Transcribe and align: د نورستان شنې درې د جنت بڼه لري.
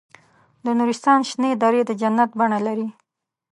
د 0.63 0.65
نورستان 0.79 1.19
شنې 1.29 1.51
درې 1.63 1.81
د 1.85 1.91
جنت 2.01 2.31
بڼه 2.39 2.59
لري. 2.67 2.87